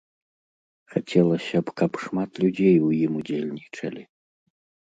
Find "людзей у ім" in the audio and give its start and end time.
2.45-3.11